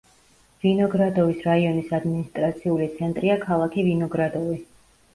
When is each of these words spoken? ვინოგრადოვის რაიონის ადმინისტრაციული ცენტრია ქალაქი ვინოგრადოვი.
ვინოგრადოვის 0.63 1.43
რაიონის 1.49 1.95
ადმინისტრაციული 1.99 2.91
ცენტრია 2.99 3.39
ქალაქი 3.47 3.89
ვინოგრადოვი. 3.93 4.63